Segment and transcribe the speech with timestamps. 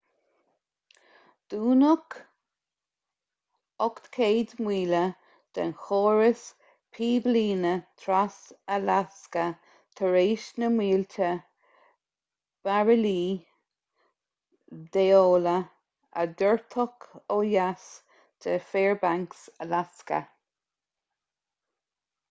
[1.53, 2.15] dúnadh
[3.87, 5.01] 800 míle
[5.57, 6.41] den chóras
[6.95, 7.73] píblíne
[8.05, 9.45] tras-alasca
[10.01, 11.29] tar éis na mílte
[12.69, 13.23] bairillí
[14.97, 15.57] d'amhola
[16.23, 17.87] a doirteadh ó dheas
[18.47, 20.25] de fairbanks alasca